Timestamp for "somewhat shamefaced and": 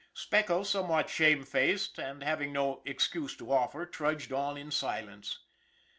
0.71-2.23